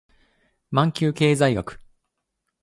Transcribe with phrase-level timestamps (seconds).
[0.71, 1.79] マンキュー経済学